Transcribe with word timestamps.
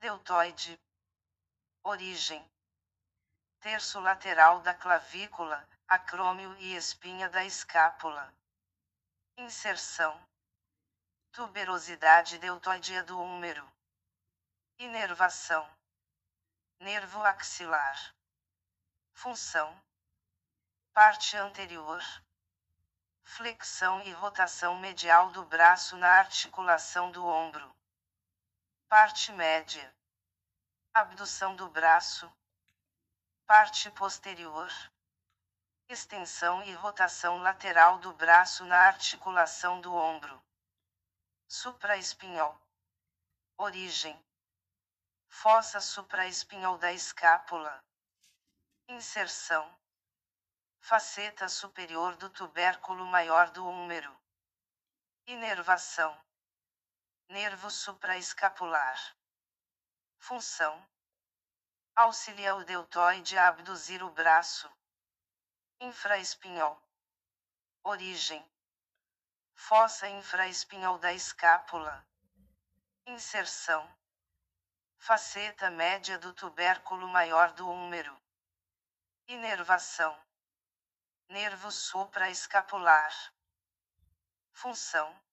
deltoide. 0.00 0.80
Origem: 1.82 2.48
terço 3.60 3.98
lateral 3.98 4.60
da 4.60 4.72
clavícula, 4.72 5.68
acrômio 5.88 6.56
e 6.58 6.76
espinha 6.76 7.28
da 7.28 7.44
escápula. 7.44 8.32
Inserção: 9.36 10.20
tuberosidade 11.32 12.38
deltoidea 12.38 13.02
do 13.02 13.18
húmero. 13.20 13.68
Inervação: 14.78 15.68
nervo 16.78 17.24
axilar. 17.24 18.14
Função: 19.12 19.82
parte 20.92 21.36
anterior. 21.36 22.02
Flexão 23.24 24.00
e 24.02 24.12
rotação 24.12 24.78
medial 24.78 25.30
do 25.32 25.44
braço 25.44 25.96
na 25.96 26.08
articulação 26.18 27.10
do 27.10 27.26
ombro. 27.26 27.76
Parte 28.88 29.32
média. 29.32 29.94
Abdução 30.94 31.54
do 31.54 31.68
braço. 31.68 32.26
Parte 33.44 33.90
posterior. 33.90 34.72
Extensão 35.90 36.62
e 36.62 36.72
rotação 36.72 37.36
lateral 37.36 37.98
do 37.98 38.14
braço 38.14 38.64
na 38.64 38.78
articulação 38.86 39.78
do 39.82 39.94
ombro. 39.94 40.42
Supraespinhal. 41.46 42.58
Origem. 43.58 44.18
Fossa 45.28 45.82
supraespinhal 45.82 46.78
da 46.78 46.90
escápula. 46.90 47.84
Inserção. 48.88 49.70
Faceta 50.80 51.46
superior 51.46 52.16
do 52.16 52.30
tubérculo 52.30 53.04
maior 53.04 53.50
do 53.50 53.66
húmero. 53.66 54.18
Inervação 55.26 56.18
nervo 57.30 57.70
supraescapular. 57.70 58.98
Função: 60.16 60.82
auxilia 61.94 62.54
o 62.54 62.64
deltoide 62.64 63.36
a 63.36 63.48
abduzir 63.48 64.02
o 64.02 64.10
braço. 64.10 64.70
Infraespinhal. 65.78 66.82
Origem: 67.84 68.42
fossa 69.54 70.08
infraespinhal 70.08 70.98
da 70.98 71.12
escápula. 71.12 72.02
Inserção: 73.04 73.94
faceta 74.96 75.70
média 75.70 76.18
do 76.18 76.32
tubérculo 76.32 77.06
maior 77.08 77.52
do 77.52 77.68
húmero. 77.68 78.18
Inervação: 79.26 80.18
nervo 81.28 81.70
supraescapular. 81.70 83.12
Função: 84.50 85.27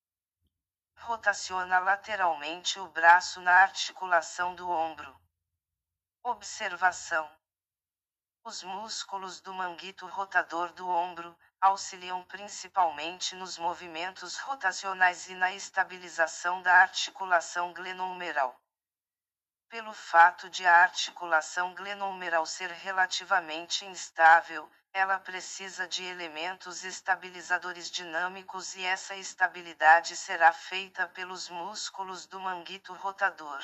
Rotaciona 0.97 1.79
lateralmente 1.79 2.79
o 2.79 2.87
braço 2.87 3.39
na 3.41 3.53
articulação 3.61 4.55
do 4.55 4.69
ombro. 4.69 5.15
Observação: 6.23 7.29
Os 8.43 8.63
músculos 8.63 9.39
do 9.39 9.53
manguito 9.53 10.07
rotador 10.07 10.73
do 10.73 10.87
ombro 10.87 11.37
auxiliam 11.61 12.23
principalmente 12.23 13.35
nos 13.35 13.57
movimentos 13.57 14.37
rotacionais 14.37 15.27
e 15.27 15.35
na 15.35 15.51
estabilização 15.51 16.61
da 16.61 16.73
articulação 16.81 17.73
glenohumeral. 17.73 18.59
Pelo 19.67 19.93
fato 19.93 20.49
de 20.49 20.65
a 20.65 20.83
articulação 20.83 21.73
glenohumeral 21.73 22.45
ser 22.45 22.71
relativamente 22.71 23.85
instável, 23.85 24.71
ela 24.95 25.19
precisa 25.19 25.85
de 25.85 26.05
elementos 26.05 26.85
estabilizadores 26.85 27.91
dinâmicos 27.91 28.75
e 28.75 28.85
essa 28.85 29.13
estabilidade 29.13 30.15
será 30.15 30.53
feita 30.53 31.05
pelos 31.05 31.49
músculos 31.49 32.25
do 32.25 32.39
manguito 32.39 32.93
rotador. 32.93 33.61